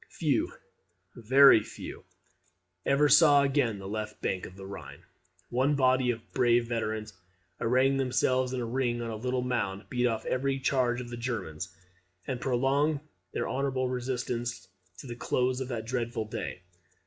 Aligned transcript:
Few, 0.09 0.51
very 1.15 1.61
few, 1.61 2.05
ever 2.87 3.07
saw 3.07 3.43
again 3.43 3.77
the 3.77 3.87
left 3.87 4.19
bank 4.19 4.47
of 4.47 4.55
the 4.55 4.65
Rhine. 4.65 5.03
One 5.51 5.75
body 5.75 6.09
of 6.09 6.31
brave 6.33 6.65
veterans, 6.69 7.13
arraying 7.59 7.97
themselves 7.97 8.51
in 8.51 8.59
a 8.61 8.65
ring 8.65 8.99
on 9.03 9.11
a 9.11 9.15
little 9.15 9.43
mound, 9.43 9.89
beat 9.91 10.07
off 10.07 10.25
every 10.25 10.57
charge 10.59 11.01
of 11.01 11.11
the 11.11 11.17
Germans, 11.17 11.75
and 12.25 12.41
prolonged 12.41 13.01
their 13.31 13.47
honourable 13.47 13.89
resistance 13.89 14.67
to 14.97 15.05
the 15.05 15.15
close 15.15 15.61
of 15.61 15.67
that 15.67 15.85
dreadful 15.85 16.25
day. 16.25 16.63